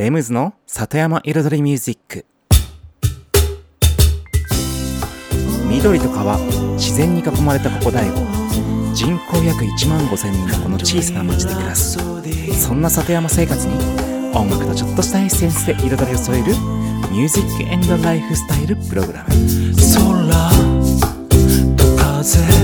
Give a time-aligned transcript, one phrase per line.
[0.00, 2.24] レムズの里山彩りミュージック。
[5.68, 6.38] 緑と川
[6.78, 8.18] 自然に囲まれたここ大悟
[8.94, 11.98] 人口約1万5千人のこの小さな町で暮らす。
[12.58, 13.74] そんな里山生活に
[14.34, 16.52] 音楽とちょっとしたエッセンスで彩りを添える
[17.10, 19.28] ミュージックエンドライフスタイルプログラム。
[19.28, 19.36] 空
[21.76, 22.59] と風。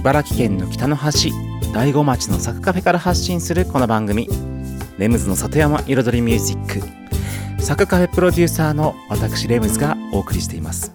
[0.00, 1.30] 茨城県の北の端
[1.74, 4.30] 大子町のサクカフェから発信するこの番組。
[4.96, 7.62] レムズの里山彩りミュージック。
[7.62, 10.94] サクカフェプロデューサーの私レムズがお送りしています。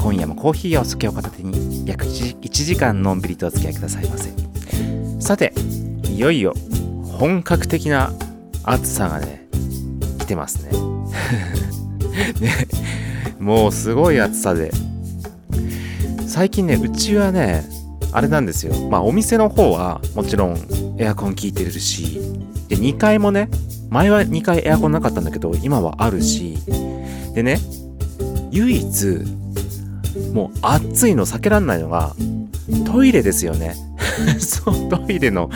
[0.00, 4.32] 今夜もコーヒーやお酒を片手に約 1, 時間のんびりとお付き合いくださいませ。
[5.20, 5.52] さて
[6.08, 6.52] いよいよ
[7.04, 8.12] 本格的な
[8.64, 9.46] 暑さがね
[10.18, 10.72] 来てますね。
[12.42, 12.66] ね
[13.38, 14.72] もうすごい暑さで。
[16.26, 17.81] 最近ねうちはね
[18.12, 18.74] あれなんですよ。
[18.90, 20.56] まあお店の方はもちろん
[20.98, 22.20] エアコン効いてるし
[22.68, 23.48] で2階もね
[23.90, 26.58] 前は2階エアコンなかったんだけど今はあるし
[27.34, 27.58] でね
[28.50, 29.06] 唯一
[30.32, 32.14] もう暑いの避けらんないのが
[32.86, 33.74] トイレですよね。
[34.38, 35.48] そうトイレの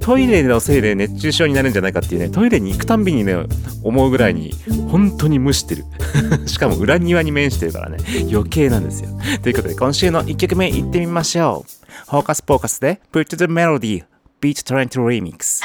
[0.00, 3.36] トイレのせいで熱中症になるんじゃないかっていうねトイレに行くたんびにね
[3.84, 4.52] 思うぐらいに
[4.88, 5.84] 本当に蒸してる。
[6.46, 7.98] しかも裏庭に面してるからね。
[8.30, 9.10] 余計なんですよ。
[9.42, 14.04] ということで今週の1曲目いってみましょうフォーカスポーカスで Put the Melody
[14.40, 15.62] Beat Trent Remix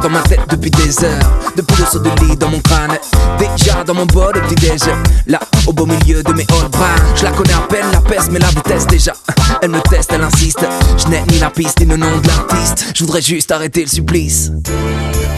[0.00, 1.30] dans ma tête depuis des heures.
[1.56, 2.96] Depuis le saut de lit dans mon crâne.
[3.38, 4.82] Déjà dans mon bol au petit déj
[5.26, 8.30] Là au beau milieu de mes all bras Je la connais à peine la peste
[8.30, 9.12] mais la vitesse déjà.
[9.62, 10.64] Elle me teste, elle insiste.
[10.96, 12.92] Je n'ai ni la piste ni le nom de l'artiste.
[12.94, 14.52] Je voudrais juste arrêter le supplice.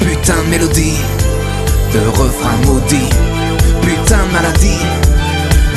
[0.00, 0.98] Putain de mélodie.
[1.92, 3.10] De refrain maudit.
[3.82, 4.78] Putain de maladie.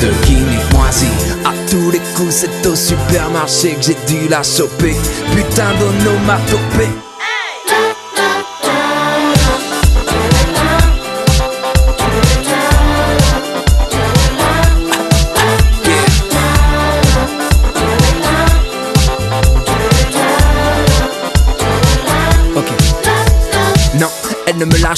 [0.00, 1.06] De guinée moisie
[1.44, 4.96] À tous les coups c'est au supermarché que j'ai dû la choper.
[5.34, 6.90] Putain d'onomatopée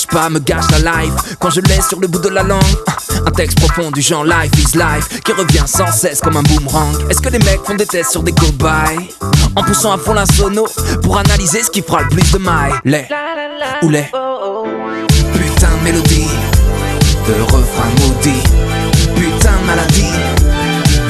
[0.05, 1.13] pas, me gâche la life.
[1.41, 2.61] Quand je laisse sur le bout de la langue
[3.27, 6.95] Un texte profond du genre life is life Qui revient sans cesse comme un boomerang.
[7.09, 9.09] Est-ce que les mecs font des tests sur des cobayes?
[9.55, 10.67] En poussant à fond la sono
[11.03, 13.07] Pour analyser ce qui fera le plus de mailles Les
[13.83, 16.29] ou les Putain de mélodie
[17.27, 18.43] De refrain maudit.
[19.15, 20.13] Putain de maladie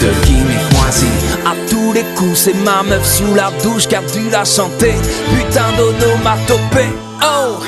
[0.00, 1.06] de gimmick moisi.
[1.46, 4.94] À tous les coups c'est ma meuf sous la douche qui a dû la chanter.
[5.34, 6.92] Putain d'onomatopée.
[7.22, 7.58] Oh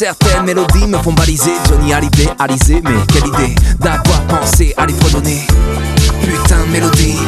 [0.00, 1.52] Certaines mélodies me font baliser.
[1.68, 5.46] Johnny Hallyday, Alizé, mais quelle idée d'avoir pensé à les fredonner.
[6.22, 7.18] Putain mélodie,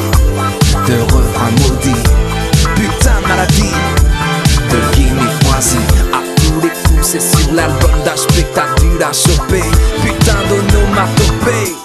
[0.89, 2.03] de refrain maudit.
[2.75, 3.75] Putain maladie,
[4.71, 5.77] de gimmick moisi.
[6.15, 9.65] À tous les coups, c'est sur l'album d'HP que t'as dû la choper.
[10.03, 11.81] Putain d'onomatopée.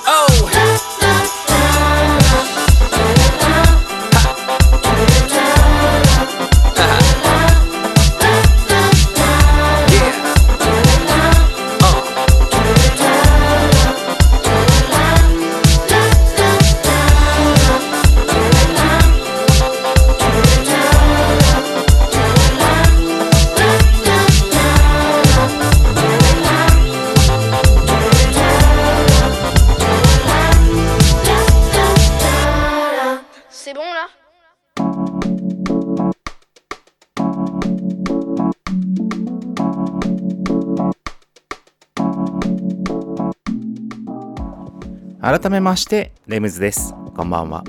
[45.39, 46.95] 改めましてレムズです。
[47.16, 47.63] こんばんは。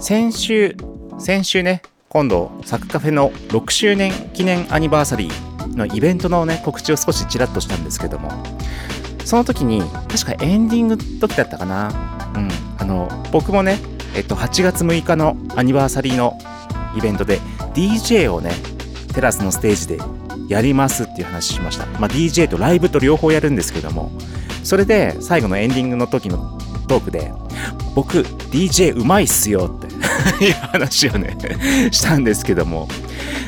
[0.00, 0.76] 先週
[1.20, 8.28] 先週ね今度サクカフェの6周年記念アニバーサリーのイベントのね告知を少しちらっとしたんですけども
[9.24, 11.92] その時に確かエンディングの時だったかな。
[12.34, 12.48] うん
[12.78, 13.78] あの僕もね
[14.16, 16.36] えっと8月6日のアニバーサリーの
[16.96, 17.38] イベントで
[17.74, 18.50] DJ をね
[19.14, 19.98] テラスのステージで
[20.48, 24.10] やりますっていう話しました、まあ、DJ とライブと両方やるんですけども
[24.62, 26.58] それで最後のエンディングの時の
[26.88, 27.32] トークで
[27.94, 29.86] 僕 DJ うまいっすよって
[30.44, 31.36] いう話をね
[31.90, 32.88] したんですけども、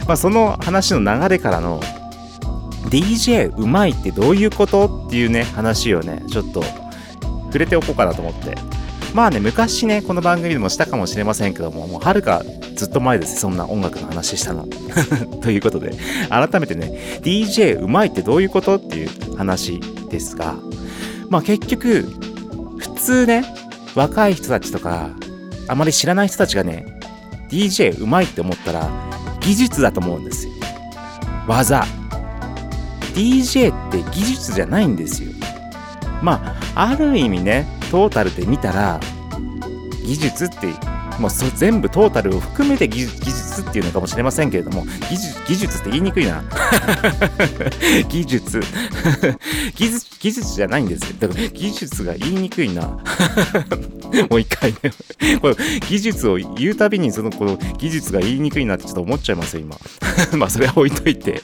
[0.06, 1.82] まあ、その話の流れからの
[2.88, 6.62] DJ うまいってどういうことっていうね話をねちょっと
[7.46, 8.56] 触れておこうかなと思って。
[9.14, 12.42] まあね昔ねこの番組でもしたかもしれませんけどももうはるか
[12.76, 14.66] ずっと前ですそんな音楽の話したの。
[15.42, 15.94] ということで
[16.30, 20.54] 改めてね DJ うまいってどういうことっていう話ですが
[21.32, 22.02] まあ結局
[22.78, 23.42] 普通ね
[23.94, 25.08] 若い人たちとか
[25.66, 27.00] あまり知らない人たちがね
[27.48, 28.90] DJ うまいって思ったら
[29.40, 30.52] 技術だと思うんですよ。
[31.48, 31.84] 技。
[33.14, 35.32] DJ って技術じゃないんですよ。
[36.22, 39.00] まあある意味ねトータルで見たら
[40.04, 40.68] 技術って
[41.18, 46.42] もう全部トータルを含めて技術技術っていうのかもしれませんけれども技術技術って言いにくいな。
[48.08, 48.60] 技術。
[49.76, 51.02] 技術技術じゃないんです。
[51.02, 52.82] よだから技術が言いにくいな。
[54.30, 54.72] もう一回。
[54.72, 54.78] ね
[55.40, 55.56] これ
[55.88, 59.76] 技術を言うたびにそのこの技術が言いにくいなってちょっと思っちゃいますよ今。
[60.36, 61.42] まあそれは置いといて。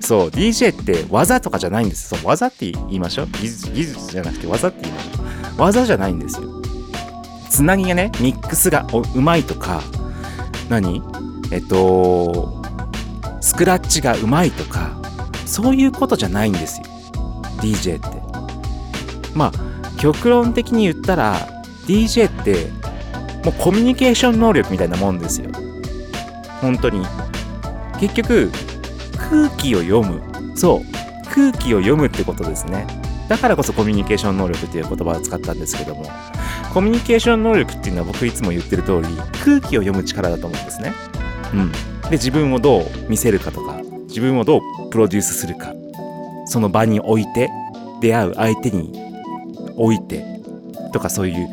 [0.00, 3.28] そう DJ って技とかじゃないんですそう技って言いましょう。
[3.32, 5.08] 技術技術じゃなくて技って言いましょ
[5.58, 5.60] う。
[5.62, 6.63] 技じゃないんですよ。
[7.54, 8.84] つなぎがねミックスが
[9.14, 9.80] うまいとか
[10.68, 11.04] 何？
[11.52, 12.60] えっと
[13.40, 14.90] スクラッチがうまいとか
[15.46, 16.86] そういうことじゃないんですよ。
[17.58, 18.20] DJ って。
[19.36, 21.36] まあ極論的に言ったら
[21.86, 22.72] DJ って
[23.44, 25.48] もうコミュニケーション能力みたいなもんですよ。
[26.60, 27.06] 本当に。
[28.00, 28.50] 結局
[29.16, 30.20] 空気を読む。
[30.56, 30.80] そう。
[31.32, 32.84] 空気を読むってことですね。
[33.28, 36.10] だからこそコミュニケーション能力っていう言葉を使ったんですけども。
[36.74, 39.06] コミュニケーション能力っていうのは僕いつも言ってる通り
[39.44, 40.92] 空気を読む力だと思うんですね。
[41.52, 41.72] うん。
[42.10, 44.60] で自分をどう見せるかとか自分をどう
[44.90, 45.72] プロデュースするか。
[46.46, 47.48] その場に置いて
[48.00, 48.92] 出会う相手に
[49.76, 50.24] 置いて
[50.92, 51.48] とかそういう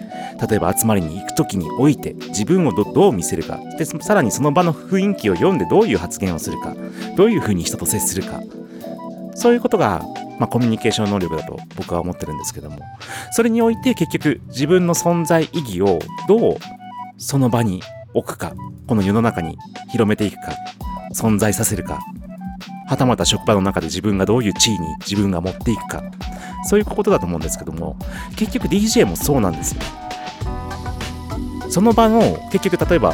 [0.49, 3.59] 例えば集まりに行く時において自分をどう見せるか。
[3.77, 6.75] でさらにその場の雰囲気を読んでどういう発言をするか。
[7.15, 8.41] どういうふうに人と接するか。
[9.35, 10.03] そういうことが、
[10.41, 12.79] まあ、コミュニケーション能力だと僕は思ってるんですけども。
[13.31, 16.57] それにおいて結局自分の存在意義をどう
[17.19, 17.83] その場に
[18.15, 18.55] 置くか
[18.87, 19.55] この世の中に
[19.91, 20.53] 広めていくか
[21.13, 21.99] 存在させるか
[22.87, 26.01] はたまた職場の中で自分がどういう地位に自分が持っていくか
[26.65, 27.95] そういうことだと思うんですけども
[28.35, 29.81] 結局 DJ もそうなんですよ。
[31.69, 33.13] その場の結局例えば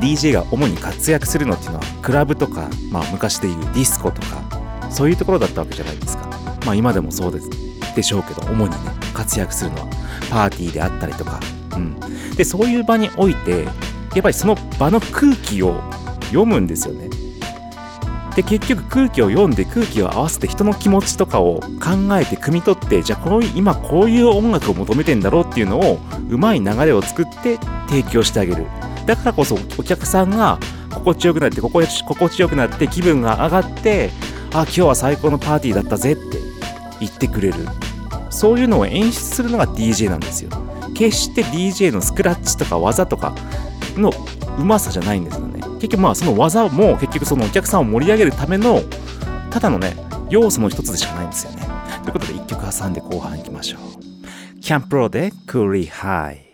[0.00, 4.61] DJ が主に活躍するのっていうのはクラブとか、まあ、昔でいうディスコとか
[4.92, 6.28] そういうところだったわけじゃないですか。
[6.64, 7.50] まあ今でもそうです
[7.94, 8.76] でしょうけど主にね
[9.14, 9.86] 活躍するのは
[10.30, 11.40] パーティーであったりとか、
[11.74, 11.98] うん、
[12.36, 15.80] でそういう場においてやっぱりその場の空気を
[16.26, 17.10] 読むんですよね。
[18.34, 25.98] で結局空気を読んで空気を合わせて人の気持ちとかを考えて汲み取ってじゃあこういう今こういう音楽を求めてんだろうっていうのを
[26.30, 27.58] うまい流れを作って
[27.88, 28.66] 提供してあげる。
[29.04, 30.58] だからこそお客さんが
[30.94, 34.10] 心地よくなって心地よくなって気分が上がって
[34.54, 36.38] あ今日は最高のパーティーだったぜって
[37.00, 37.54] 言ってくれる。
[38.30, 40.50] そういうのを演出するのが DJ なんですよ。
[40.94, 43.34] 決して DJ のスクラッチとか技とか
[43.96, 44.10] の
[44.58, 45.60] うまさじゃないんですよね。
[45.76, 48.82] 結局まあその技も結局そのお客さんを盛り上げるための
[49.50, 49.96] ただのね
[50.28, 51.66] 要素の一つでしかないんですよね。
[52.02, 54.60] ということで1曲挟んで後半いきましょう。
[54.60, 56.46] キャンプロでクーリーハイ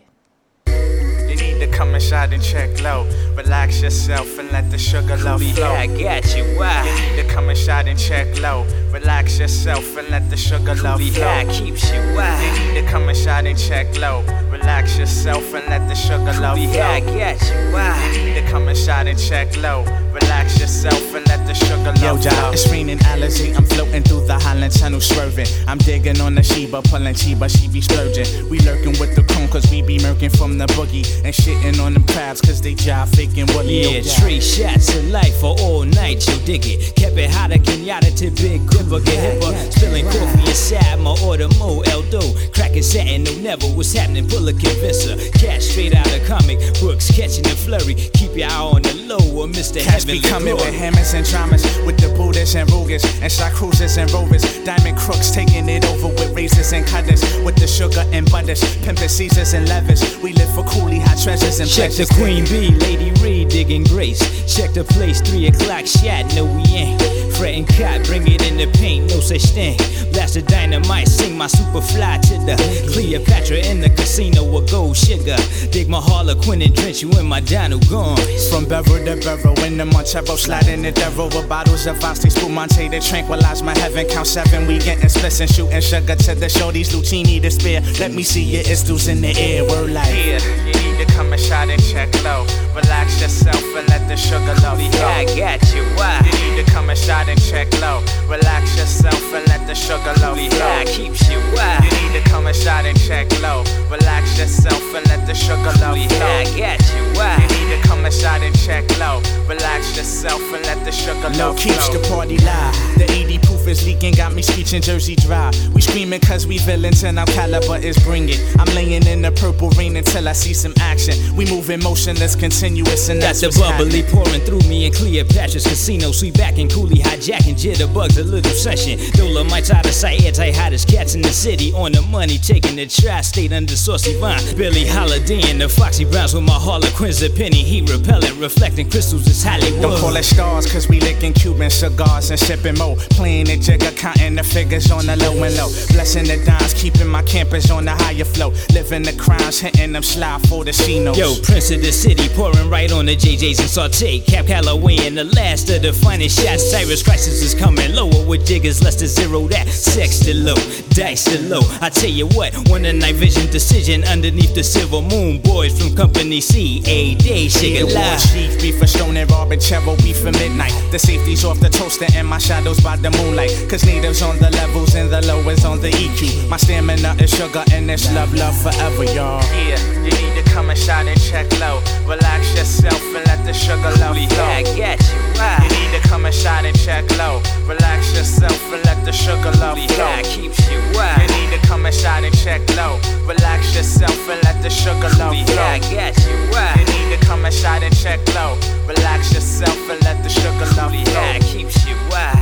[1.31, 3.05] You need to come inside and check low.
[3.39, 5.71] Relax yourself and let the sugar love flow.
[5.73, 6.43] I got you.
[6.59, 6.85] Why?
[6.85, 8.67] You need to come inside and check low.
[8.93, 11.45] Relax yourself and let the sugar love flow.
[11.53, 12.01] keeps you.
[12.17, 12.43] Why?
[12.43, 14.23] You need to come inside and check low.
[14.51, 17.17] Relax yourself and let the sugar love Cooley high flow.
[17.17, 17.73] got you.
[17.73, 18.13] Why?
[18.13, 19.85] You need to come inside and check low.
[20.13, 22.51] Relax yourself and let the sugar Yo, love flow.
[22.51, 23.57] it's raining Alizé.
[23.57, 25.47] I'm floating through the Highland Tunnel, swerving.
[25.69, 28.49] I'm digging on the Sheba, pulling Chiba, she be splurging.
[28.51, 31.07] We lurking with the cone, cause we be murking from the boogie.
[31.25, 33.83] And shitting on them crabs, cause they jive faking Willie.
[33.83, 36.95] Yeah, three shots of life for all night, you dig it.
[36.97, 39.73] Kept it hotter, Kenyatta to big gripper, get hipper.
[39.73, 42.23] Spilling coffee inside my order, Mo Eldo.
[42.55, 45.17] Cracking satin, no never what's happening, pull a convincer.
[45.39, 47.95] Cash straight out of comic books, catching the flurry.
[47.95, 49.81] Keep your eye on the low, or Mr.
[49.81, 53.97] Heavenly be coming with hammers and dramas, with the Buddhas and Rugas, and shot cruisers
[53.97, 54.43] and rovers.
[54.65, 59.09] Diamond crooks taking it over with razors and cutters, with the sugar and butters, pimping
[59.09, 60.19] Caesars and levers.
[60.19, 62.09] We live for coolie hot treasures and Check the.
[62.19, 64.21] Queen Bee, Lady Reed digging grace.
[64.55, 67.01] Check the place, three o'clock shot, no we ain't.
[67.37, 69.77] Fretting cot, bring it in the paint, no such thing.
[70.13, 72.57] Blast the dynamite, sing my super fly to the
[72.93, 75.37] Cleopatra in the casino with gold sugar.
[75.71, 78.19] Dig my Harlequin and drench you in my Dino gone.
[78.51, 82.89] From Bevel to Bevel, in the Montero, sliding the devil with bottles of Asti Spumante
[82.89, 84.07] to tranquilize my heaven.
[84.09, 87.83] Count seven, we getting splits and shooting sugar to the shorties, Lucini to spare.
[88.01, 90.09] Let me see your istos in the air, word like.
[90.09, 92.45] Yeah, you need to come inside and check low.
[92.75, 95.37] Relax yourself and let the sugar love I flow.
[95.37, 96.21] got you, why?
[96.27, 98.03] You need to come inside and check low.
[98.29, 100.85] Relax yourself and let the sugar love I flow.
[100.93, 101.79] keeps you, why?
[101.85, 103.63] You need to come inside and check low.
[103.91, 106.59] Relax yourself and let the sugar love I flow.
[106.59, 107.37] got you, why?
[107.43, 109.23] You need to come inside and check low.
[109.47, 112.75] Relax yourself and let the sugar Low love keeps the party live.
[112.99, 115.53] The 80 proof is leaking, got me screeching Jersey dry.
[115.75, 118.39] We screaming cause we villains and our caliber is bringing.
[118.59, 121.15] I'm laying in the purple rain until I see some action.
[121.37, 124.25] We moving motionless, continuous, and Got that's the bubbly happening.
[124.25, 126.13] pouring through me in Cleopatra's casino.
[126.13, 128.99] Sweet back and coolie hijacking jitterbugs, a little session.
[129.13, 131.73] Dolomites out of sight, anti hottest cats in the city.
[131.73, 134.41] On the money, taking the tri state under saucy vine.
[134.57, 139.27] Billy Holiday and the Foxy Browns with my Harlequins, a penny heat repellent, reflecting crystals
[139.27, 139.83] is Hollywood.
[139.83, 142.97] Don't call it stars, cause we licking Cuban cigars and sipping mo.
[143.11, 145.69] Playing the jigger, counting the figures on the low and low.
[145.93, 148.53] Blessing the dimes, keeping my campers on the higher flow.
[148.73, 151.17] Living the crimes, hitting them slide for the Cinos.
[151.17, 154.21] Yo, Prince of the City, pouring right on the JJs and saute.
[154.21, 156.71] Cap Calloway and the last of the finest shots.
[156.71, 159.69] Cyrus Crisis is coming lower with diggers, less than zero that.
[159.69, 160.57] Sex to low,
[160.91, 161.63] dice to low.
[161.81, 165.41] I tell you what, one a night vision decision underneath the silver moon.
[165.43, 167.49] Boys from Company C, a day,
[167.83, 168.23] war live.
[168.33, 170.73] chief, beef for stone and Robin Chero beef for midnight.
[170.91, 173.48] The safety's off the toaster and my shadows by the moonlight.
[173.69, 176.49] Cause natives on the levels and the lowest on the EQ.
[176.49, 179.43] My stamina is sugar and it's love, love forever, y'all.
[179.53, 181.81] Yeah, you need to come inside and check low.
[182.07, 184.47] Relax yourself and let the sugar love I flow.
[184.47, 187.43] got you, You need to come inside and check low.
[187.67, 190.05] Relax yourself and let the sugar love flow.
[190.07, 192.99] I keeps you, You need to come inside and check low.
[193.27, 195.57] Relax yourself and let the sugar love I flow.
[195.57, 196.75] got you, why?
[196.79, 198.57] You need to come inside and check low.
[198.87, 201.53] Relax yourself and let the sugar love I flow.
[201.53, 202.33] keeps you, why?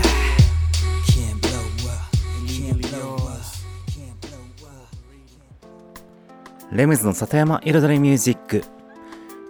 [6.73, 8.65] レムズの里山彩りミュージック。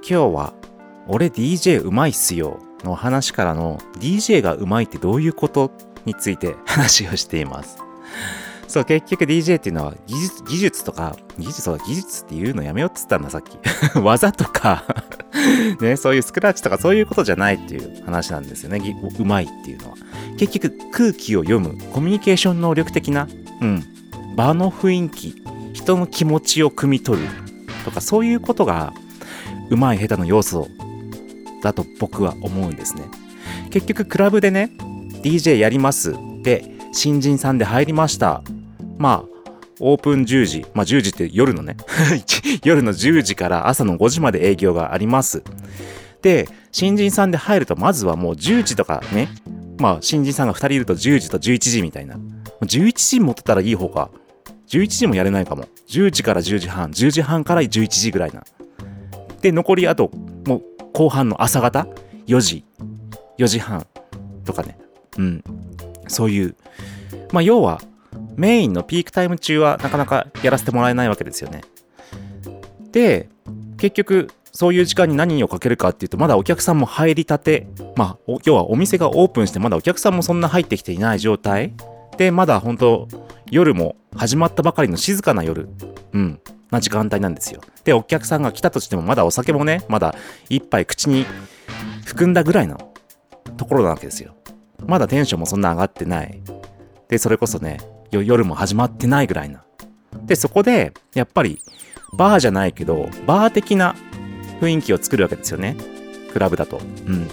[0.09, 0.53] 今日は
[1.09, 5.71] 「俺 DJ うまいっすよ」の話からの DJ がうまいってどういうこと？
[6.05, 7.79] について話をしています。
[8.69, 13.59] そう結局 DJ っていうのは技術技術とか技術技術っていうのやめようっつったんださっき。
[13.99, 14.85] 技とか
[15.81, 18.81] ねそういうスクラッチとかそういうことじゃないっていう話なんですよね。
[19.19, 19.95] うまいっていうのは。
[20.39, 23.27] 結局空気を読むコミュニケーション能力的な
[23.61, 23.85] うん
[24.37, 25.43] 場の雰囲気
[25.77, 27.29] 人の気持ちを汲み取る
[27.85, 28.95] とかそういうことが
[29.69, 30.69] うまい下手の要素
[31.63, 33.03] だと僕は思うんですね。
[33.71, 34.71] 結局クラブでね
[35.23, 36.15] DJ やります。
[36.43, 38.43] で新人さんで入りました。
[38.97, 41.77] まあオープン10時まあ10時って夜のね。
[42.65, 45.43] 夜の10時から朝の5時まで営業があります。
[46.23, 49.29] で新人さんで入るとまずはもう10時とかね。
[49.79, 52.19] まあ新人さんが2人いると10時と11時みたいな。
[52.63, 54.11] 11時持ってたらいい方か。
[54.69, 55.67] 11時もやれないかも。
[55.89, 58.45] 10時から10時半、10時半から11時ぐらいな。
[59.41, 60.11] で、残りあと、
[60.47, 61.87] もう後半の朝方、
[62.27, 62.65] 4時、
[63.39, 63.87] 4時半
[64.45, 64.79] とかね。
[65.19, 65.45] うん。
[66.09, 66.57] そういう。
[67.33, 67.81] まあ、要は、
[68.37, 71.63] メインのピークタイム中はなかなかやらせてもらえないわけですよね。
[72.93, 73.29] で、
[73.79, 81.75] 結局、そういう時間に何をかけるかっていうとまだお客さんも入りたてまあ要はお店がオープンしてまだお客さんもそんな入ってきていない状態
[82.17, 83.09] でまだ本当
[83.51, 85.69] 夜も始まったばかりの静かな夜。
[86.13, 86.41] うん。
[86.71, 87.61] な時間帯なんですよ。
[87.85, 90.15] でお客さんが来たとしてもまだお酒もねまだ
[90.49, 91.25] 一杯口に
[92.05, 92.93] 含んだぐらいの
[93.57, 94.35] ところなわけですよ。
[94.85, 96.43] まだテンションもそんな上がってない。
[97.09, 97.79] でそれこそね
[98.11, 99.65] 夜も始まってないぐらいな。
[100.25, 101.61] でそこでやっぱり
[102.17, 103.95] バーじゃないけどバー的な
[104.61, 105.77] 雰囲気を作るわけですよね。
[106.33, 106.79] クラブだと。
[106.79, 106.81] う
[107.11, 107.29] ん。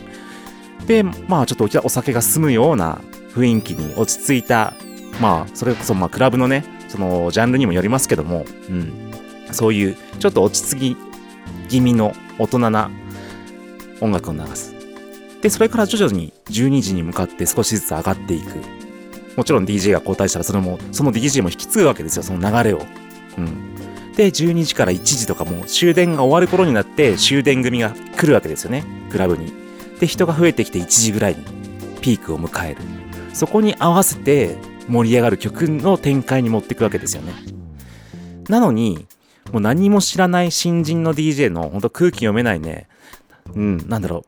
[0.85, 3.01] でまあちょっとお茶お酒が進むような
[3.33, 4.73] 雰囲気に落ち着いた
[5.21, 9.11] まあそれこそまあクラブのねそのジャンルにもよりますけども、うん、
[9.51, 10.97] そういうちょっと落ち着き
[11.69, 12.91] 気味の大人な
[14.01, 14.73] 音楽を流す。
[15.41, 18.83] でそれから徐々に12時に向かって少しずつ上がっていく。
[19.35, 22.85] もちろん DJ が交代したらそれもその DJ も引き継ぐわけですよその流れを、
[23.37, 23.75] うん、
[24.15, 29.51] で12時から1時とかも終電が終わる頃になって終電組が来るわけですよねクラブに。
[29.99, 31.43] で人が増えてきて1時ぐらいに
[32.01, 33.02] ピークを迎える。
[33.33, 34.55] そこに合わせて
[34.87, 37.33] 盛り上がる曲の展開に持っていくわけですよね。
[38.49, 39.07] なのに
[39.51, 42.87] もう何も知らない新人の DJ の本当空気読めないね
[43.55, 44.25] うんなんだろ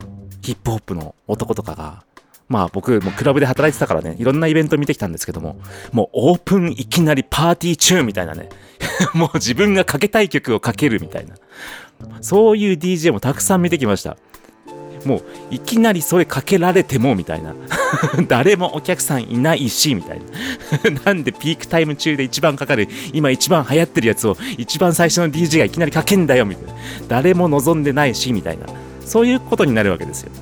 [0.00, 0.06] う
[0.42, 2.04] ヒップホップの男とかが
[2.48, 5.56] まあ僕もクラブで働いてたからねいろんなイベント見てきたんですけども
[5.92, 8.48] もうオープンいきなりパーティーチューンみたいなね
[9.14, 11.34] もう自分がかけたい曲をかけるみたいな
[12.20, 14.16] そういう DJ もたくさん見てきました。
[15.04, 17.54] もういきなりそれかけられてもみたいな。
[18.28, 20.20] 誰もお客さんいないしみたい
[20.82, 21.00] な。
[21.04, 26.74] なんでピークタイム中で一番かかる今一番流行ってるやつを一番最初の DJ がいきなりかけんだよみたいな。
[27.08, 28.66] 誰も望んでないしみたいな。
[29.04, 30.32] そういうことになるわけですよ。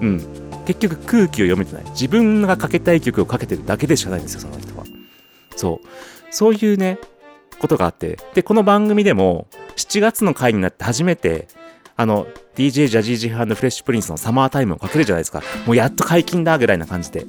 [0.00, 0.42] うん。
[0.66, 1.84] 結局空気を読めてない。
[1.90, 4.84] 自分がかけたい曲をかけてるだけでしかないんですよその人は。
[5.56, 5.86] そう。
[6.30, 6.98] そういうね
[7.58, 8.18] ことがあって。
[8.34, 11.48] でこの番組でも7月の回になって初めて
[11.96, 15.42] あの DJ ジャジージフレッシュプリンスのサマータイムをかけるじゃないですか。
[15.66, 17.26] もうやっと解禁だぐらいな感じで。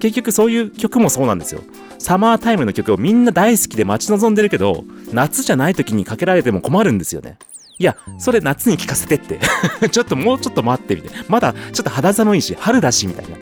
[0.00, 1.62] 結局そういう曲もそうなんですよ。
[1.98, 7.38] サマータイムの曲をみんな大好きで待ち望んでるけど夏じゃない時にかけられても困るんですよね。
[7.78, 9.40] いやそれ夏に聴かせてって。
[9.90, 13.36] ちょっともうちょっと待ってみたいなまだちょっと肌寒いし春だしみたいな。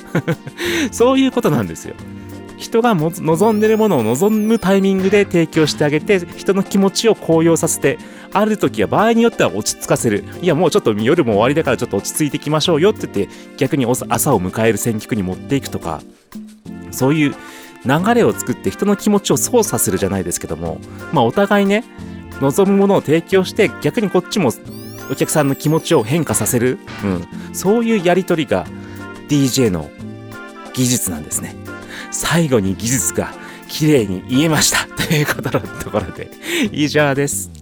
[0.92, 1.94] そういうことなんですよ。
[2.62, 7.98] 人が望んでるものを望むタイミングで提供してあげて人の気持ちを高揚させて
[8.32, 10.24] ある時は場合によっては落ち着かせる。
[10.40, 16.00] いやもうちょっと夜も終わりだからちょっと落ち着いていきましょうよって言って逆に朝を迎える選曲に持っていくとか
[16.90, 17.34] そういう
[17.84, 20.78] 流れを作って人の気持ちを操作するじゃないですけども
[21.12, 21.84] まあお互いね
[22.40, 24.52] 望むものを提供して逆にこっちも
[25.10, 28.66] お客さんの気持ちを変化させる、うん、そういうやり取りが
[29.28, 29.90] DJ の
[30.72, 31.61] 技術なんですね。
[32.12, 33.32] 最後に技術が
[33.68, 34.86] 綺麗に言えました。
[34.94, 36.30] ということのところで
[36.70, 37.61] 以上です。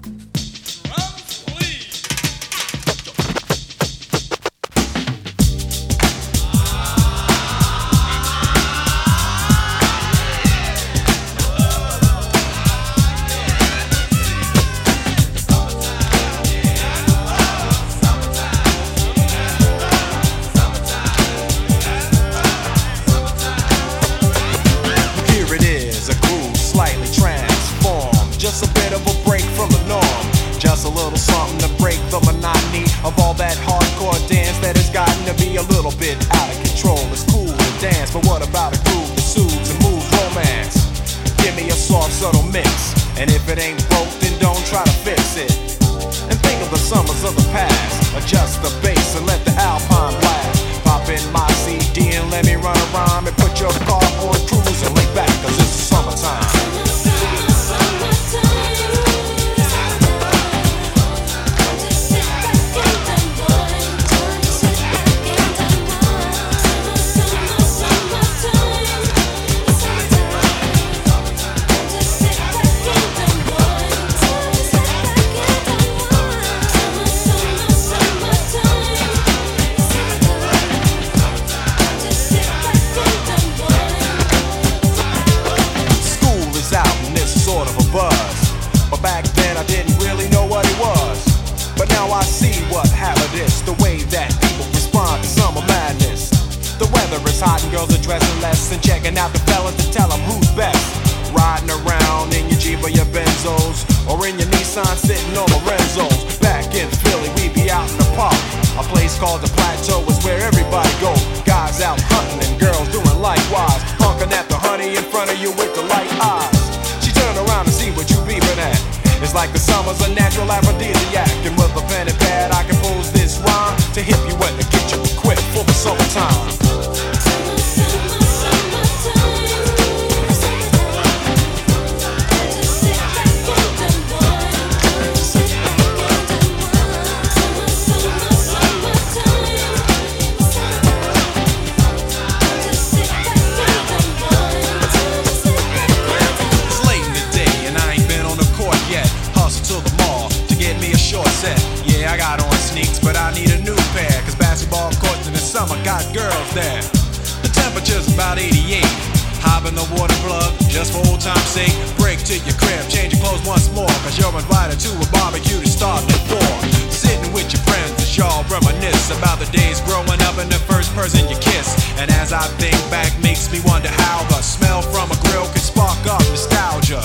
[165.80, 170.92] Sitting with your friends as y'all reminisce about the days growing up and the first
[170.92, 171.72] person you kiss.
[171.96, 175.64] And as I think back, makes me wonder how the smell from a grill can
[175.64, 177.00] spark up nostalgia.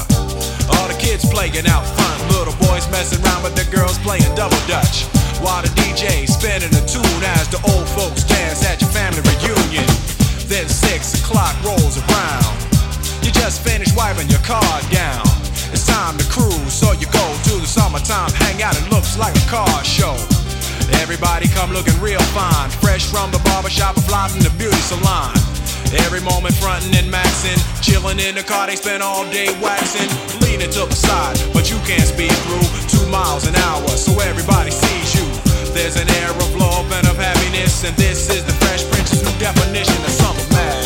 [0.75, 4.59] All the kids playing out front, little boys messing around with the girls playing double
[4.67, 5.07] dutch.
[5.39, 9.87] While the DJ spinning a tune as the old folks dance at your family reunion.
[10.51, 12.51] Then six o'clock rolls around.
[13.23, 15.24] You just finished wiping your car down.
[18.05, 18.77] The summertime hangout.
[18.77, 20.15] It looks like a car show.
[21.01, 25.33] Everybody come looking real fine, fresh from the barbershop or fly from the beauty salon.
[26.05, 30.09] Every moment frontin' and maxin', chillin' in the car, they spend all day waxin',
[30.41, 34.71] leaning to the side, but you can't speed through two miles an hour, so everybody
[34.71, 35.25] sees you.
[35.73, 39.37] There's an air of love and of happiness, and this is the Fresh Prince's new
[39.39, 40.84] definition of summer madness.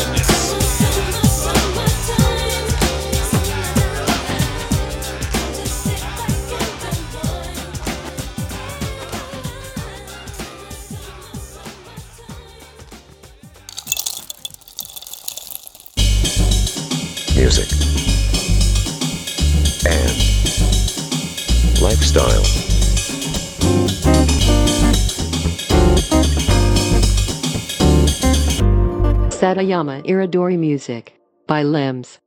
[29.50, 31.12] Satayama Iridori Music
[31.48, 32.20] by Limbs.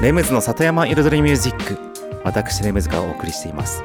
[0.00, 1.78] レムズの里山彩りミュージック
[2.24, 3.82] 私レムズがお送りしています。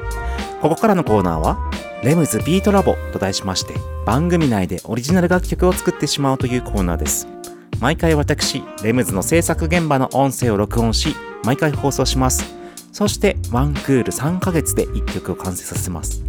[0.62, 1.58] ここからのコーナーは
[2.02, 3.74] レムズビートラボと題しまして
[4.06, 7.41] 番組内でオリジナル楽曲を作ってしまうというコーナーです。
[7.82, 12.54] 毎回私レムズの制作現場の音声を録音し毎回放送します。
[12.92, 16.22] そしてワンクール3ヶ月で1曲を完成させます。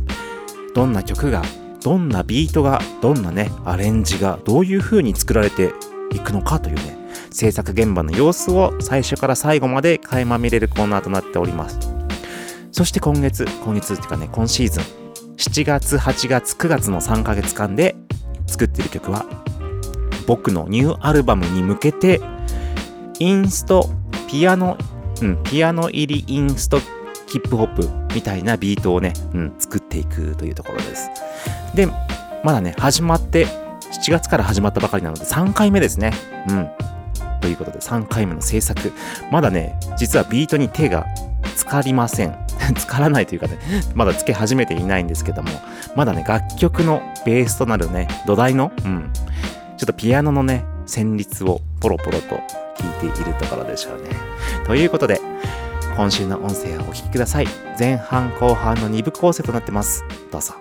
[0.74, 1.44] どんな曲が
[1.84, 5.74] どんなビートがどんなねアレンジがどういう風に作られて
[6.12, 6.98] いくのかというね
[7.30, 11.78] 制作現場の様子を最初から最後まで垣間見れるコーナーとなっております。
[12.72, 14.84] そして今月今月っていうかね今シーズン
[15.38, 17.96] 7月8月9月の3ヶ月間で
[18.48, 19.43] 作っている曲は
[20.26, 22.22] 僕のニューアルバムに向けて
[23.20, 23.90] インスト
[24.28, 24.78] ピアノ
[25.22, 26.80] うんピアノ入りインスト
[27.28, 31.10] ヒップホップみたいなビートをね、うん、作っていくというところです。
[31.76, 31.88] で
[32.44, 33.48] まだね始まって
[34.04, 36.12] 7月から始まったばかりなので3回目ですね。
[36.50, 36.70] うん。
[37.42, 38.92] ということで3回目の制作。
[39.32, 41.06] まだね実はビートに手が
[41.56, 42.44] 浸かりません。
[42.76, 43.58] 浸からないというかね
[43.94, 45.50] まだつけ始めていないんですけども
[45.96, 49.12] まだね楽曲のベースとなるね土台のうん
[49.84, 52.40] ちょっとピアノのね旋律をポロポロと
[52.80, 54.12] 弾いているところでしょうね。
[54.66, 55.20] ということで
[55.98, 57.48] 今週の音声をお聴きください。
[57.78, 60.06] 前半後半の2部構成となってます。
[60.32, 60.54] どうぞ。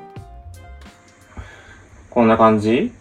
[2.10, 2.92] こんな感じ？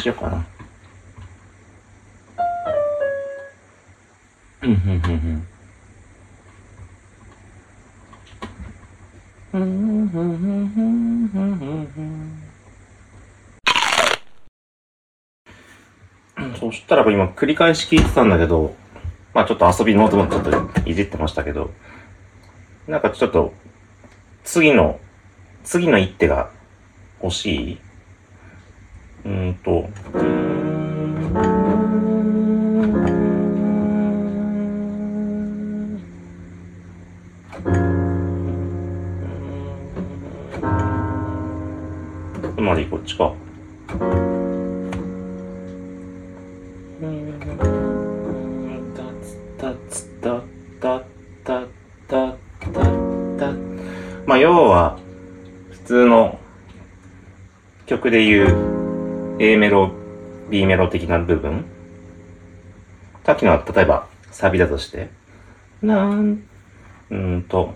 [0.00, 0.46] しようかな。
[4.62, 5.48] うん、うん、うん、うん。
[9.52, 12.42] うん、うん、うん、うん、
[16.38, 18.74] うん、そしたら今繰り返し聞いてたんだけど、
[19.32, 20.50] まあちょっと遊びノートもちょっと
[20.88, 21.70] いじってましたけど、
[22.86, 23.52] なんかちょっと
[24.44, 25.00] 次の、
[25.64, 26.50] 次の一手が
[27.22, 27.80] 欲しい
[29.24, 29.88] うんと。
[42.68, 43.32] までこっちか。
[54.26, 54.98] まあ、要は、
[55.70, 56.38] 普通の
[57.86, 58.77] 曲で言う
[59.40, 59.92] A メロ、
[60.50, 61.64] B メロ的な部分。
[63.24, 65.10] さっきのは例えばサビだとして、
[65.80, 66.42] なん、
[67.10, 67.72] うんと、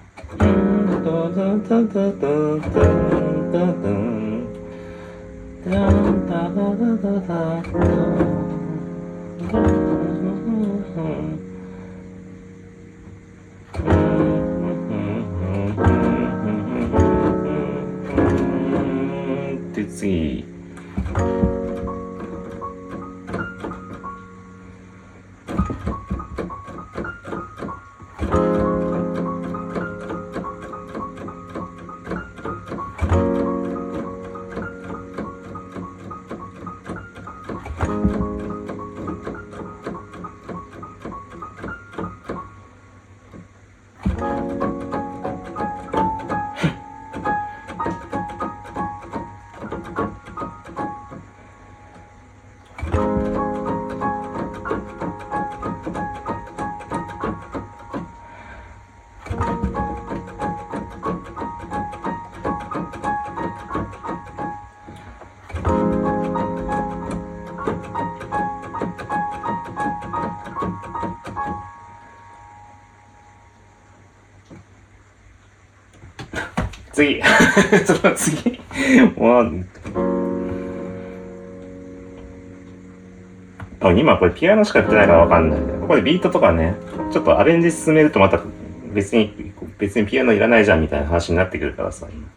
[19.75, 20.52] で次
[77.03, 77.23] 次。
[77.85, 78.61] その次。
[79.17, 79.67] もう。
[83.81, 86.77] あ今これピアノしかやってないからわかんないけどここでビートとかね
[87.13, 88.41] ちょっとアレンジ進めるとまた
[88.95, 92.32] 別に別にピアノいらないじゃんみたいな話になってくるからさ今。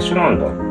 [0.00, 0.69] 一緒なんだ。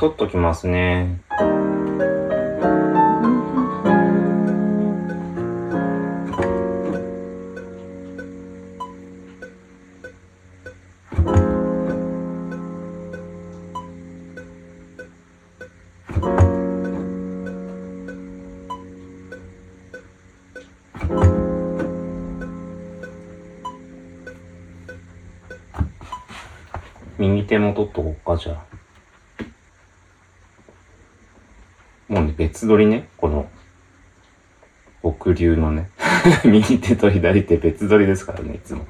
[0.00, 1.20] 取っときますね。
[32.10, 33.48] もうね、別撮りね、この、
[35.02, 35.88] 奥流のね、
[36.44, 38.84] 右手と左手別撮りですからね、いつも。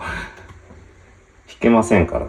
[1.46, 2.26] 弾けませんから。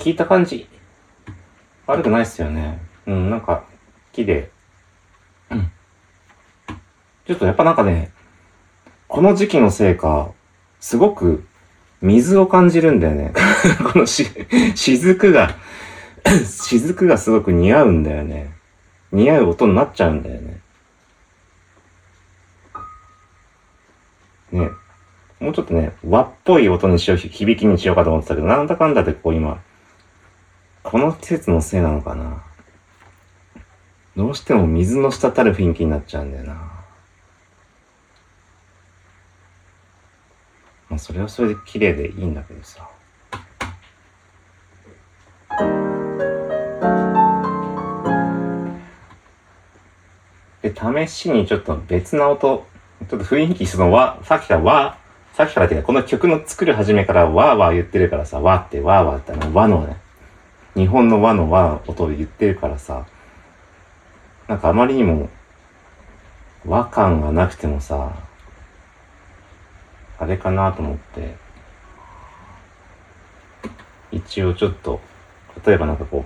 [0.00, 0.66] 聞いた感じ、
[1.86, 2.80] 悪くないっすよね。
[3.06, 3.64] うん、なんか、
[4.12, 4.50] 綺麗。
[5.50, 5.70] うん。
[7.26, 8.10] ちょっとやっぱなんかね、
[9.08, 10.30] この時期のせいか、
[10.80, 11.44] すごく
[12.00, 13.34] 水を感じるんだよね。
[13.92, 14.26] このし、
[14.74, 15.54] 雫が、
[16.46, 18.54] 雫がすごく似合うんだよね。
[19.12, 20.60] 似合う音になっちゃうんだよね。
[24.50, 24.70] ね。
[25.40, 29.60] もうちょっとね、和っぽい音にしよう、響きにしようかと思ってたけど、なんだかんだでこう今、
[30.82, 32.42] この季節のせいなのかな？
[34.16, 36.54] どうしても水の滴る雰囲気になっちゃうんだよな。
[40.88, 42.88] まあ、それはそれで綺麗でいいんだけどさ。
[50.62, 50.74] で、
[51.06, 52.66] 試しにちょっと別な音、
[53.08, 54.98] ちょっと雰囲気、その和、さっきから和、
[55.34, 59.96] さっきからっていうか、この曲の作る始めから和和言ってるからさ、和って和和ってあの和のね、
[60.74, 63.06] 日本の和の和音を言ってるからさ、
[64.46, 65.28] なんかあまりにも
[66.66, 68.12] 和感がなくてもさ、
[70.18, 71.34] あれかなと思って、
[74.12, 75.00] 一応ちょっと、
[75.64, 76.24] 例えばなんかこ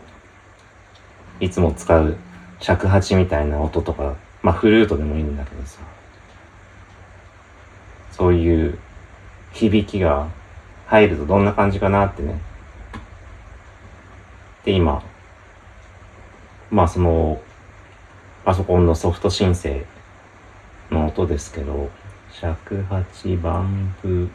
[1.40, 2.16] う、いつも使う
[2.60, 5.80] 尺八みたいな音とか、まあフルートでもいいんだけどさ、
[8.10, 8.78] そういう
[9.52, 10.28] 響きが
[10.86, 12.40] 入るとどんな感じかなってね。
[14.64, 15.02] で、今、
[16.70, 17.40] まあその、
[18.44, 19.84] パソコンのソフト申請
[20.90, 21.90] の音ですけど、
[22.30, 24.28] 尺八バンプ、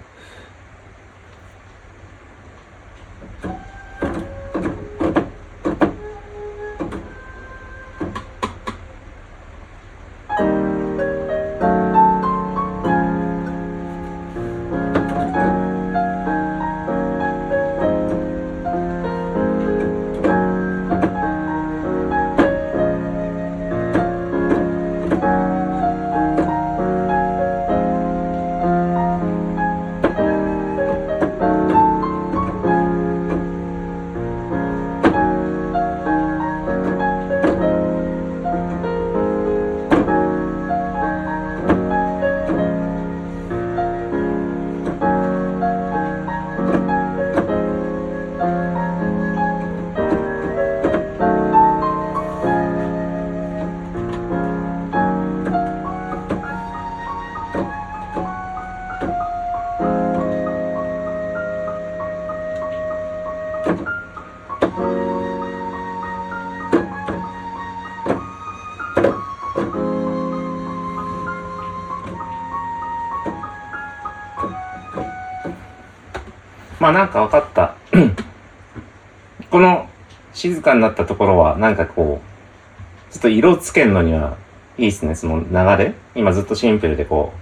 [76.89, 77.75] あなんか分かった。
[79.49, 79.87] この
[80.33, 84.37] 静かになったところはなんかこう、ちょっと色つけるのには
[84.77, 85.93] いいですね、その流れ。
[86.15, 87.33] 今ずっとシンプルでこ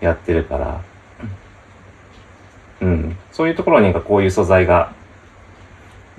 [0.00, 0.80] う、やってるから。
[2.80, 3.16] うん。
[3.32, 4.92] そういうところになんかこういう素材が、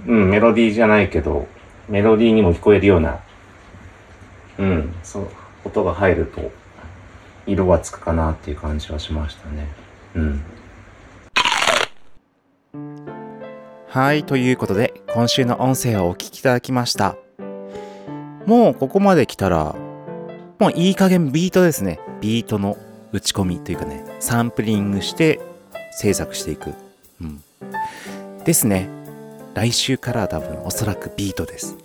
[0.05, 1.47] うん、メロディーじゃないけど、
[1.89, 3.19] メロディーにも聞こえるような、
[4.59, 5.27] うん、そう、
[5.65, 6.51] 音が入ると、
[7.47, 9.67] 色はつくかなっていう感じはしましたね。
[10.15, 10.43] うん。
[13.93, 17.17] はい、ということで、今週の音声をお聞きいただきました。
[18.45, 19.75] もうここまで来たら、
[20.59, 21.99] もういい加減ビートですね。
[22.21, 22.77] ビートの
[23.11, 25.41] 打ち込みというかね、サンプリングして
[25.91, 26.73] 制作していく。
[27.19, 27.43] うん。
[28.45, 28.87] ですね。
[29.55, 31.75] 来週から多分おそらくビートです。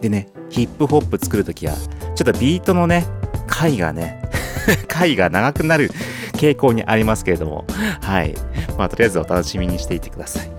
[0.00, 1.74] でね、ヒップホップ作るときは、
[2.14, 3.04] ちょっとビートのね、
[3.46, 4.22] 回がね、
[4.88, 5.90] 回が長くなる
[6.32, 7.66] 傾向にありますけれども、
[8.00, 8.34] はい。
[8.78, 10.50] まあ、とりあえずお楽しみにしていてください。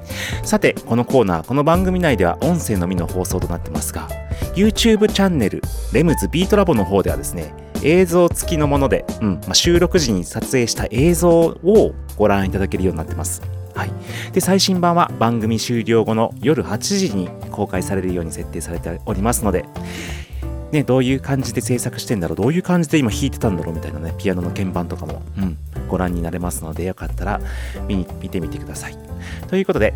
[0.44, 4.08] さて、このコーナー、この番組内では音声のみの放送となってますが、
[4.56, 5.62] YouTube チャンネル、
[5.92, 13.42] レムズビートラボの方ではですね、映像付きのもので、うんまあ、収録時に撮影した映像をご覧いただけるようになってます。
[13.76, 13.92] はい、
[14.32, 19.66] で最新版は番組終了後の夜8時に公開されるように設定されておりますので、
[20.72, 25.58] ね、どういう感じで制作してんだろうどういう感じで今弾いてたんだろうみたいなねピアノの鍵盤とかも、うん、
[25.90, 27.42] ご覧になれますのでよかったら
[27.88, 28.98] 見に見てみてください。
[29.48, 29.94] ということで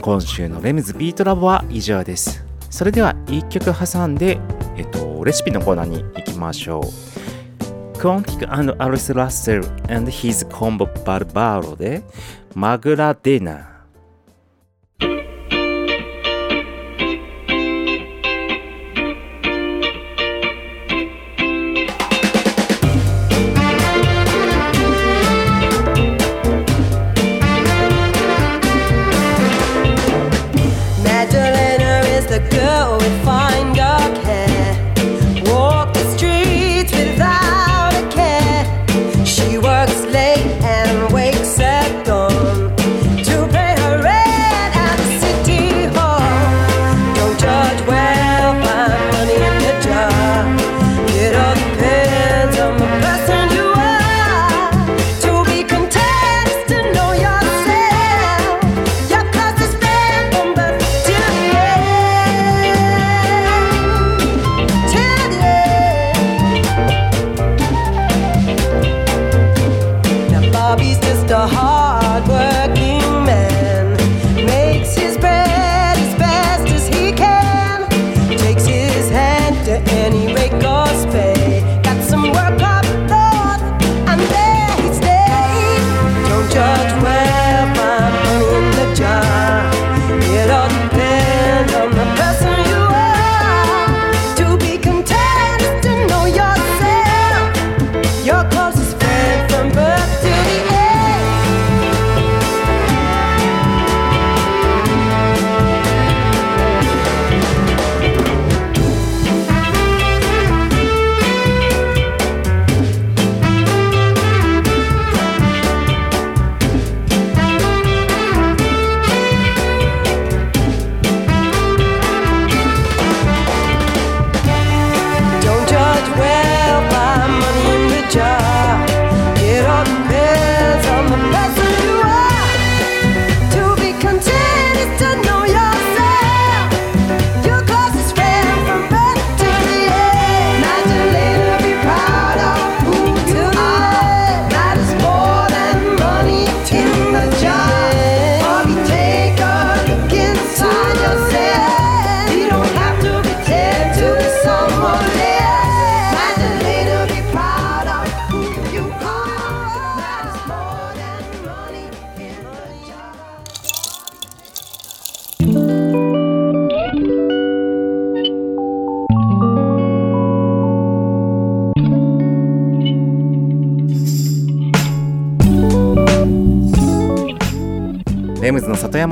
[0.00, 2.44] 今週のレムズビートラボは以上です。
[2.70, 4.38] それでは1曲挟んで、
[4.76, 7.98] えっと、レシピのコーナーに行きましょう。
[7.98, 12.02] クオンティクアルス・ラッセル and his combo バルバーロで
[12.54, 13.71] マグラデナー。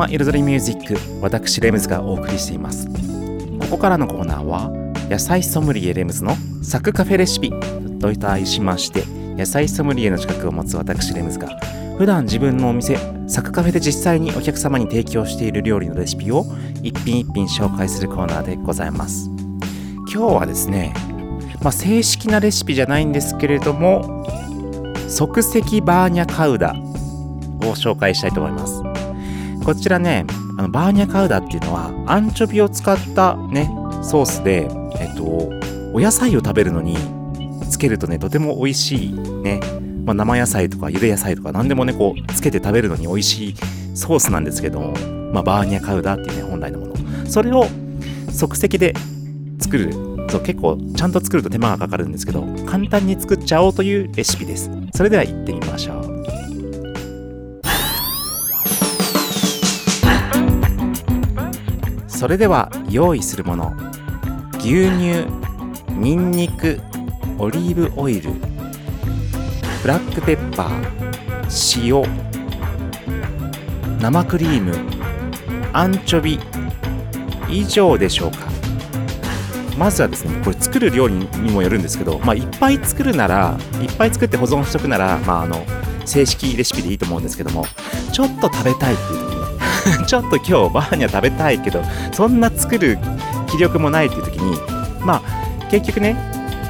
[0.00, 2.88] 山彩りミュージック私レムズがお送りしています。
[2.88, 4.70] ここからのコーナーは
[5.10, 7.52] 野菜ソムリエレムズのサクカフェレシピ
[8.00, 9.04] と題しまして
[9.36, 11.48] 野菜ソムリエの資格を持つ私レムズが
[11.98, 12.96] 普段自分のお店
[13.28, 16.46] サクカフェで実際にお客様に提供している料理のレシピを
[16.82, 19.28] 一品一品紹介するコーナーでございます。
[20.10, 20.94] 今日はですね、
[21.60, 24.24] まあ、正式なレシピじゃないんですけれども
[25.08, 28.79] 即席バーニャカウダを紹介したいと思います。
[29.70, 30.26] こちらね
[30.58, 33.70] あのバーニャカウダっていうのはアンチョビを使ったね
[34.02, 34.68] ソースで
[34.98, 35.22] えっと
[35.94, 36.96] お野菜を食べるのに
[37.70, 39.60] つけるとねとても美味しいね、
[40.04, 43.54] まあ、生野菜とか茹で野菜とか何でもねこうつけて食べるのに美味しい
[43.94, 44.92] ソースなんですけども、
[45.32, 46.96] まあ、バーニャカウダっていうね本来のもの。
[47.26, 47.66] それを
[48.32, 48.92] 即席で
[49.60, 49.92] 作る。
[50.30, 54.68] そう結構ちゃんと作ると手間がかかるんですけど簡単に作っちゃおうというレシピです。
[54.96, 56.19] それでは行ってみましょう。
[62.20, 63.74] それでは用意するもの。
[64.58, 65.24] 牛乳
[65.88, 66.78] にんにく
[67.38, 68.32] オリーブオイル
[69.82, 72.04] ブラックペッパー塩
[73.98, 74.76] 生クリーム
[75.72, 76.38] アンチョビ
[77.48, 78.50] 以上でしょうか。
[79.78, 85.64] まずはですねこれ作る量にもよるんですけど、まあ、いっぱい作るならいっぱい作って保存しとくなら、まあ、あの
[86.04, 87.64] 正式レシピでいいと思うんですけども
[88.12, 89.39] ちょっと食べたいっていう時
[90.06, 92.98] ちょっと今日バーニャ食べたいけどそんな作る
[93.48, 94.58] 気力もないっていう時に
[95.00, 95.22] まあ
[95.70, 96.16] 結局ね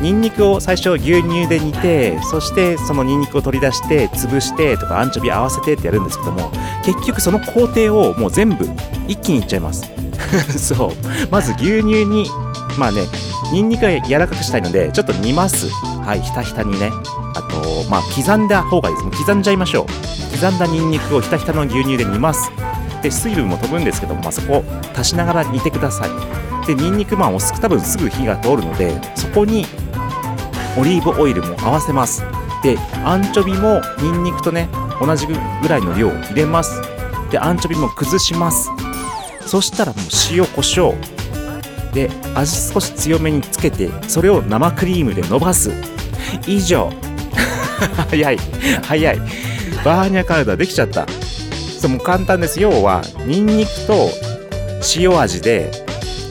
[0.01, 6.51] ニンニクを最初牛乳で煮てそしてそのニンニクを取り出して潰してとかアンチョビ合わせてってやるんですけども
[6.85, 8.69] 結局その工程をもう全部
[9.07, 9.91] 一気にいっちゃいます。
[10.57, 10.91] そう。
[11.31, 12.31] まず牛乳に
[12.79, 13.03] まあね
[13.53, 15.69] ニンニクが柔らかくしたいのでちょっと煮ます。
[16.05, 16.91] はいひたひたにね。
[17.35, 19.05] あとまあ刻んだ方がいいです。
[19.05, 20.37] もう刻んじゃいましょう。
[20.39, 22.51] 刻んだニンニクをひたひたの牛乳で煮ます。
[23.03, 26.67] で水分も飛ぶんですけども、まあ、そこを足しながら煮てください。
[26.67, 29.65] でニンニクまあおすく多分すぐ火が通るのでそこに
[30.79, 32.23] オリーブオイルも合わせます。
[32.63, 34.69] でアンチョビもニンニクとね
[35.01, 35.35] 同じぐ
[35.69, 36.81] らいの量を入れます。
[37.31, 38.69] でアンチョビも崩します。
[39.47, 45.73] そしたらもう塩コショウで味少し強めにつけてそれを生クリームで伸ばす。
[46.47, 46.91] 以上。
[48.11, 48.39] 早い。
[48.83, 49.19] 早い。
[49.85, 51.07] バーニャカウダできちゃった。
[51.81, 54.11] そうも簡単です要はニンニクと
[54.97, 55.71] 塩味で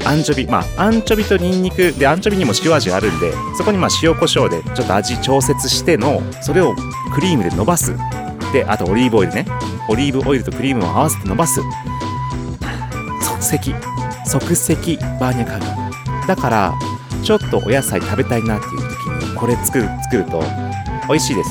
[0.05, 6.75] アンチョビまあアンチョビとニンニクでアンチョビにも塩味があるんでそこにまあ塩コショウでちょっと味調節してのそれを
[7.15, 7.97] クリームで伸ばす
[8.53, 9.45] であとオリーブオイルね
[9.89, 11.61] オリーブオイルとクリームを合わせて伸ばす
[13.23, 13.75] 即席
[14.25, 16.73] 即席バーニャカウだから
[17.23, 18.81] ちょっとお野菜食べたいなっていう
[19.21, 20.43] 時にこれ作る作ると
[21.07, 21.49] 美味しいです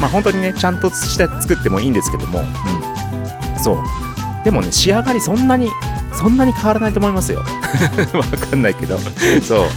[0.00, 2.46] まあ本当にねちゃんとして作ってもいいんですけども、うん、
[3.64, 3.76] そう。
[4.44, 5.70] でもね仕上がりそんなに
[6.12, 7.40] そんなに変わらないと思いますよ。
[8.12, 8.98] わかんないけど。
[9.42, 9.68] そう。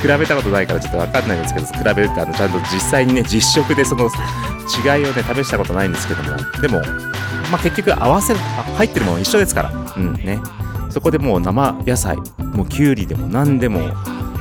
[0.00, 6.30] 比べたことないからちょっとわかんないんですけど比べるってあのちゃんと実際にね実食でその違いをね試したことないんですけども。
[6.60, 6.80] でも
[7.50, 8.38] まあ結局合わせる
[8.76, 9.72] 入ってるもの一緒ですから。
[9.96, 10.40] うんね。
[10.88, 12.16] そこでもう生野菜
[12.54, 13.80] もうきゅうりでも何でも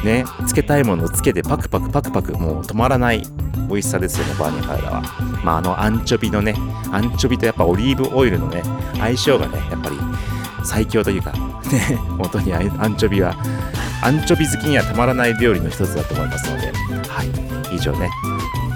[0.04, 3.24] ねつけたいものをつけてパクパクパクパクもう止まらない
[3.70, 5.02] 美味しさですよねバーニャカウダは。
[5.43, 6.56] まああのアンチョビのね
[6.91, 8.64] アンチョビとやっぱオリーブオイルのね
[8.97, 9.97] 相性がねやっぱり
[10.64, 11.39] 最強というかね
[12.18, 13.36] 本当にアンチョビは
[14.04, 16.72] アンチョビ好きにはたまらない料理の一つだと思いますので
[17.08, 18.10] はい以上ね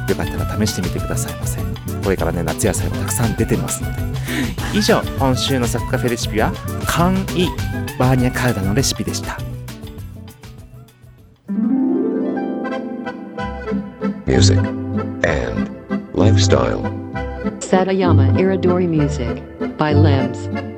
[0.07, 1.59] よかったら試してみてくださいませ。
[2.03, 4.05] これからね夏野菜もたくさん出てますので。
[4.73, 6.51] 以上今週のサクカーフェレシピは
[6.85, 7.47] 簡易
[7.97, 9.54] バーニャカウダのレシピでした。
[14.49, 14.65] Music,
[15.25, 15.69] and
[16.13, 16.81] lifestyle.
[17.59, 19.41] Satayama Iridori Music
[19.77, 20.74] by Limbs.「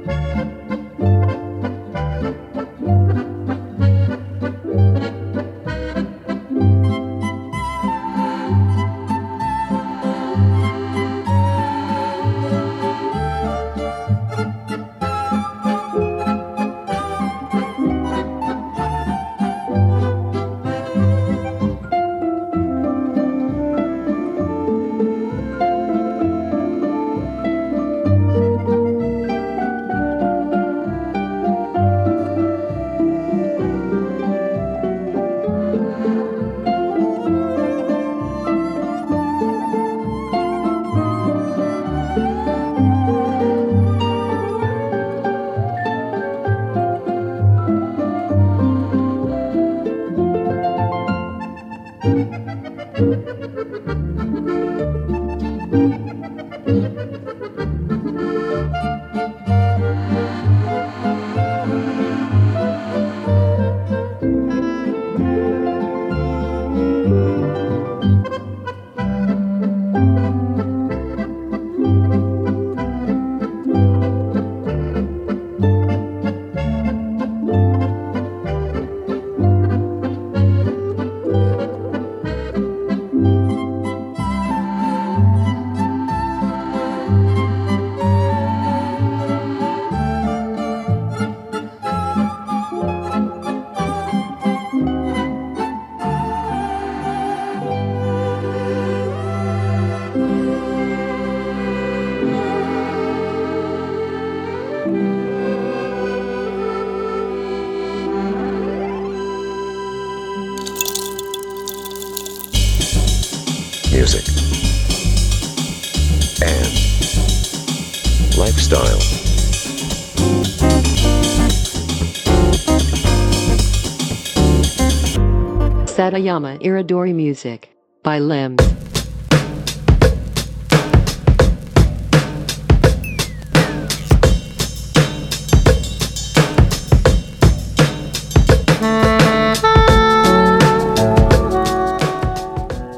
[126.18, 127.70] Satayama Iridori Music
[128.04, 128.56] by Lim.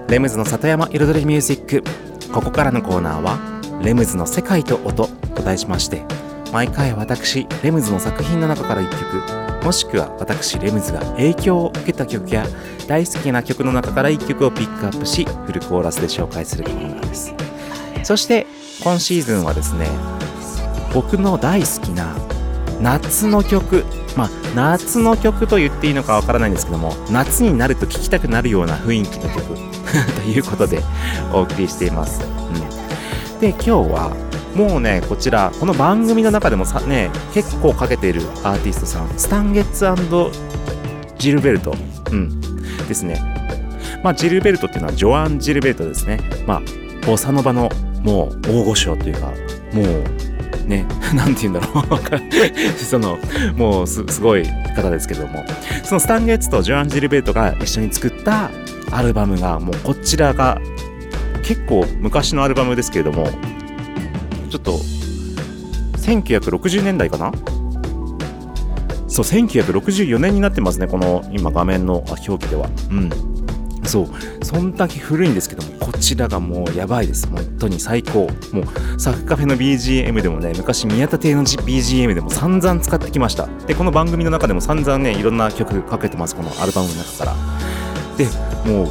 [0.09, 1.83] レムズの里山彩りミュージック
[2.31, 3.37] ここからのコーナーは
[3.83, 6.03] 「レムズの世界と音」と題しまして
[6.53, 12.47] 毎回私レムズの作品の中から1曲もしくは私レムズが影響を受けた曲や
[12.89, 17.35] 大好きな曲の中から1曲をピックアップしフルコーラスで紹介するコーナーです。
[18.03, 18.47] そして
[18.81, 19.87] 今シーズンはですね
[20.91, 22.17] 僕の大好きな
[22.81, 23.85] 夏の曲
[24.17, 29.53] まあ夏の曲と言っていいのかわからないんですけども夏になると聴きたくなるような雰囲気の曲
[30.15, 30.81] ということで
[31.31, 34.11] お送りしています、うん、で今日は
[34.55, 39.85] もうねこちらこの番組の中でもさね結構かけているアーティストさんスタンゲッツ
[41.19, 41.75] ジルベルト、
[42.11, 42.48] うん、
[42.87, 43.19] ですね。
[44.03, 46.19] まあジルベルトっていうのはジョアン・ジルベルトですね。
[46.47, 46.61] まあ
[47.05, 47.69] ボサノバの
[48.03, 49.27] もう大御所というか
[49.73, 51.83] もうね、 なんて言うんだろう。
[52.77, 53.17] その、
[53.57, 55.43] もうすごい方ですけども、
[55.83, 58.51] そのスタンゲッツとジョアン・ジルベルトが一緒に作った
[58.91, 60.61] アルバムが、もうこちらが
[61.43, 63.29] 結構昔のアルバムですけれども、
[64.49, 64.79] ちょっと、
[65.97, 67.31] 1960年代かな
[69.09, 72.69] そう、1964年になってますね、この今画面の表記では。
[72.91, 73.09] うん。
[73.83, 77.27] そう、そんだけ古いんですけども、こちらがもうやばいです。
[77.27, 78.29] 本当に最高。
[78.51, 83.49] もう、サクカフェの BGM でもね、昔宮田邸の BGM でも散々使ってきました。
[83.65, 87.35] で、この番組の中でも散々ね、いろんな曲かけてます、このアルバムの中から。
[88.15, 88.27] で、
[88.71, 88.89] もう、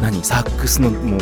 [0.00, 1.20] 何、サックスの、もう、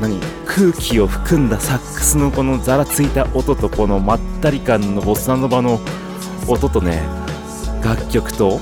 [0.00, 5.78] 何空気を含んだサックスのこのざらついた音とこのまったり感のボッサノバの
[6.48, 7.02] 音とね
[7.82, 8.58] 楽曲と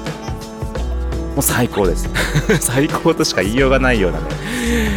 [1.31, 2.09] もう最高です。
[2.61, 4.27] 最高としか言いようがないようなね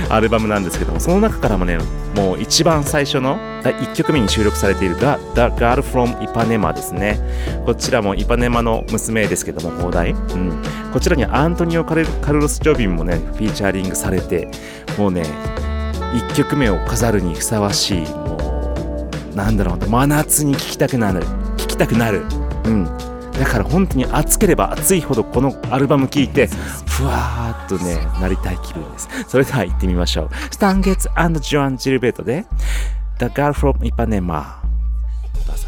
[0.10, 1.78] アルバムなんですけどもその中からもね
[2.16, 7.20] もう一番最初の第1曲目に収録されているが「The Girl from Ipanema」ですね。
[7.66, 10.62] こちらもイパネマの娘ですけども放題、うん、
[10.92, 14.50] こちらにアントニオ・カルカルロス・ジョビンもねフィーチャーリングされて
[14.98, 15.24] もうね
[16.14, 18.38] 1曲目を飾るにふさわしいも
[19.34, 21.22] うなんだろう真夏に聴きたくなる
[21.58, 22.24] 聴きたくなる
[22.66, 22.86] うん。
[23.34, 26.48] だから本当に暑ければ暑いほどこのアルバム聴いて
[26.86, 29.10] ふわーっとねなりたい気分です。
[29.28, 30.30] それでは行ってみましょう。
[30.52, 31.10] スタンゲッツ
[31.42, 32.46] ジョアン・ジルベートで
[33.20, 34.62] The Girl from Ipanema
[35.48, 35.68] どうぞ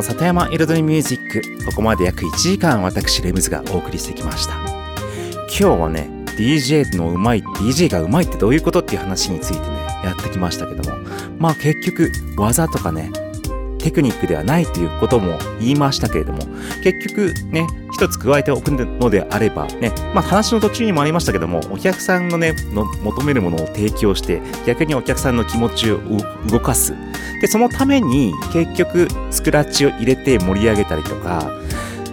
[0.00, 1.64] の里山彩りミュージック。
[1.66, 4.54] ここまで約1時間私レムズがお送りしてきました。
[4.54, 9.66] 今日はね DJ のうまい DJ がうまいってどういうことっていう話についてね
[10.02, 10.96] やってきましたけども。
[11.38, 13.12] まあ結局技とかね
[13.78, 16.38] テクニックではないということも言いましたけれども。
[16.82, 17.66] 結局ね
[18.00, 26.00] 一つ加えておくのであればねまあ話の途中にもありましたけどもお客さんのねの求めるものを提供して逆にお客さんの気持ちを
[26.48, 26.94] 動かす。
[27.42, 31.50] でそのために結局スクラッチを入れて盛り上げたりとか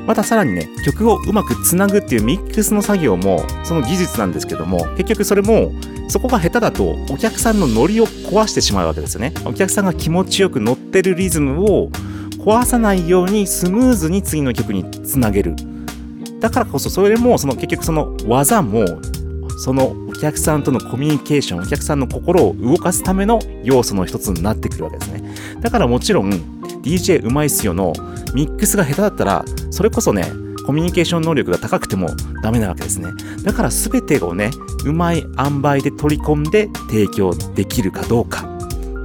[0.05, 5.71] またさらにね曲をうまくつなぐっていうミックスの作業もその技術なんですけども結局それも
[6.09, 9.33] そこが下手だとお客さんのノリを壊してしまうわけですよね。
[9.45, 11.89] お客さんが気持ちよく乗ってるリズムを
[12.39, 15.55] 壊さないようにスムーズに次の曲につなげる。
[16.39, 18.85] だからこそそれもその結局その技も
[19.59, 25.35] そのお客さんとのコミュニケーションお客さんの心を動かすための要素の一つになってくるわけですね。
[25.61, 26.31] だからもちろん
[26.83, 27.93] DJ うまいっすよの
[28.33, 30.25] ミックスが下手だったらそれこそね
[30.65, 32.09] コミュニケーション能力が高くても
[32.43, 33.09] ダメなわけですね。
[33.43, 34.51] だから全てをね
[34.85, 38.47] うまい塩梅で取り込んで提供できるかどうか。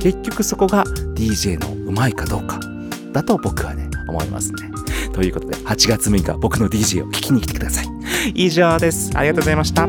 [0.01, 2.61] 結局そこが DJ のうまいかどうか。
[3.13, 4.72] だと僕はね思いますね。
[5.13, 7.87] ということで8月6日僕の DJ を聞きに来てください。
[8.35, 9.11] 以上です。
[9.15, 9.89] ありがとうございました。